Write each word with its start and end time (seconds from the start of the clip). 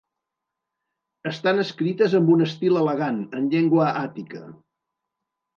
Estan 1.31 1.63
escrites 1.65 2.17
amb 2.21 2.33
un 2.37 2.43
estil 2.47 2.81
elegant 2.85 3.21
en 3.41 3.47
llengua 3.55 3.93
àtica. 4.03 4.43